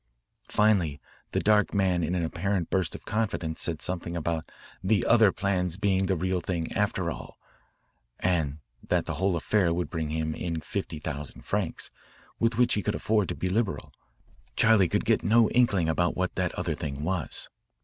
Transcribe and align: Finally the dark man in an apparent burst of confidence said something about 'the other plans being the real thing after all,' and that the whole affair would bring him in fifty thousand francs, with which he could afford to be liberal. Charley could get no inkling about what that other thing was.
Finally 0.47 0.99
the 1.31 1.39
dark 1.39 1.75
man 1.75 2.01
in 2.03 2.15
an 2.15 2.23
apparent 2.23 2.71
burst 2.71 2.95
of 2.95 3.05
confidence 3.05 3.61
said 3.61 3.83
something 3.83 4.17
about 4.17 4.49
'the 4.83 5.05
other 5.05 5.31
plans 5.31 5.77
being 5.77 6.07
the 6.07 6.15
real 6.15 6.41
thing 6.41 6.71
after 6.71 7.11
all,' 7.11 7.37
and 8.19 8.57
that 8.81 9.05
the 9.05 9.13
whole 9.13 9.35
affair 9.35 9.71
would 9.71 9.91
bring 9.91 10.09
him 10.09 10.33
in 10.33 10.59
fifty 10.59 10.97
thousand 10.97 11.43
francs, 11.43 11.91
with 12.39 12.57
which 12.57 12.73
he 12.73 12.81
could 12.81 12.95
afford 12.95 13.29
to 13.29 13.35
be 13.35 13.47
liberal. 13.47 13.93
Charley 14.55 14.87
could 14.87 15.05
get 15.05 15.21
no 15.23 15.51
inkling 15.51 15.87
about 15.87 16.17
what 16.17 16.33
that 16.33 16.51
other 16.55 16.73
thing 16.73 17.03
was. 17.03 17.47